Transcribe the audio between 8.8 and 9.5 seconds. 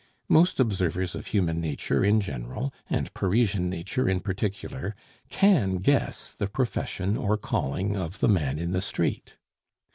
street.